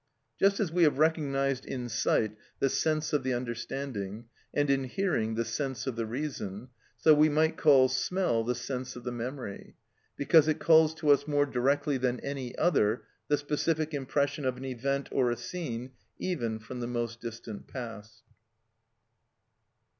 [0.39, 5.35] Just as we have recognised in sight the sense of the understanding, and in hearing
[5.35, 9.75] the sense of the reason, so we might call smell the sense of the memory,
[10.17, 14.65] because it recalls to us more directly than any other the specific impression of an
[14.65, 18.23] event or a scene even from the most distant past.